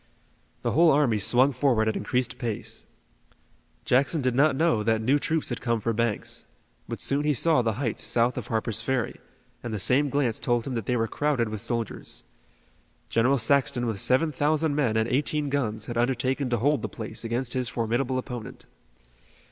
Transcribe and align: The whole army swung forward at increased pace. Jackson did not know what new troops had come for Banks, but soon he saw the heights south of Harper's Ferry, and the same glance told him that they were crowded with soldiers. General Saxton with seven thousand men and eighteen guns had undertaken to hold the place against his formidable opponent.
The 0.63 0.71
whole 0.71 0.89
army 0.89 1.19
swung 1.19 1.51
forward 1.53 1.87
at 1.87 1.95
increased 1.95 2.39
pace. 2.39 2.87
Jackson 3.85 4.19
did 4.19 4.33
not 4.33 4.55
know 4.55 4.77
what 4.81 4.99
new 4.99 5.19
troops 5.19 5.49
had 5.49 5.61
come 5.61 5.79
for 5.79 5.93
Banks, 5.93 6.47
but 6.87 6.99
soon 6.99 7.23
he 7.23 7.35
saw 7.35 7.61
the 7.61 7.73
heights 7.77 8.01
south 8.01 8.35
of 8.35 8.47
Harper's 8.47 8.81
Ferry, 8.81 9.19
and 9.61 9.71
the 9.71 9.77
same 9.77 10.09
glance 10.09 10.39
told 10.39 10.65
him 10.65 10.73
that 10.73 10.87
they 10.87 10.95
were 10.97 11.07
crowded 11.07 11.49
with 11.49 11.61
soldiers. 11.61 12.23
General 13.09 13.37
Saxton 13.37 13.85
with 13.85 13.99
seven 13.99 14.31
thousand 14.31 14.73
men 14.73 14.97
and 14.97 15.07
eighteen 15.07 15.49
guns 15.49 15.85
had 15.85 15.99
undertaken 15.99 16.49
to 16.49 16.57
hold 16.57 16.81
the 16.81 16.89
place 16.89 17.23
against 17.23 17.53
his 17.53 17.69
formidable 17.69 18.17
opponent. 18.17 18.65